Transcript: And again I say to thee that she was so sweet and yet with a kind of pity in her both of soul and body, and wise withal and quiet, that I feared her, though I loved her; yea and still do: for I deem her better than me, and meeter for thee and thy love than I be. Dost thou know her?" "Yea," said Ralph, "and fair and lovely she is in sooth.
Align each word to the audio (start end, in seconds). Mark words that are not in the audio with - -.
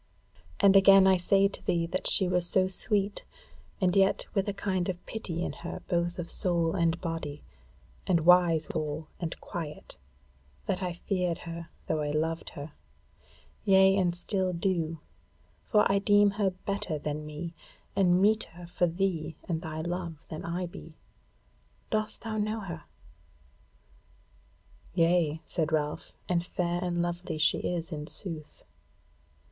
And 0.59 0.75
again 0.75 1.05
I 1.05 1.17
say 1.17 1.47
to 1.47 1.63
thee 1.63 1.85
that 1.85 2.07
she 2.07 2.27
was 2.27 2.47
so 2.47 2.67
sweet 2.67 3.23
and 3.79 3.95
yet 3.95 4.25
with 4.33 4.49
a 4.49 4.51
kind 4.53 4.89
of 4.89 5.05
pity 5.05 5.43
in 5.45 5.53
her 5.53 5.83
both 5.87 6.17
of 6.17 6.27
soul 6.27 6.73
and 6.73 6.99
body, 6.99 7.43
and 8.07 8.21
wise 8.25 8.65
withal 8.67 9.09
and 9.19 9.39
quiet, 9.39 9.97
that 10.65 10.81
I 10.81 10.93
feared 10.93 11.37
her, 11.45 11.69
though 11.85 12.01
I 12.01 12.09
loved 12.09 12.49
her; 12.55 12.71
yea 13.63 13.95
and 13.95 14.15
still 14.15 14.53
do: 14.53 14.99
for 15.65 15.85
I 15.87 15.99
deem 15.99 16.31
her 16.31 16.49
better 16.49 16.97
than 16.97 17.23
me, 17.23 17.53
and 17.95 18.19
meeter 18.19 18.65
for 18.71 18.87
thee 18.87 19.37
and 19.47 19.61
thy 19.61 19.81
love 19.81 20.17
than 20.29 20.43
I 20.43 20.65
be. 20.65 20.97
Dost 21.91 22.21
thou 22.21 22.39
know 22.39 22.61
her?" 22.61 22.85
"Yea," 24.95 25.43
said 25.45 25.71
Ralph, 25.71 26.11
"and 26.27 26.43
fair 26.43 26.83
and 26.83 27.03
lovely 27.03 27.37
she 27.37 27.59
is 27.59 27.91
in 27.91 28.07
sooth. 28.07 28.63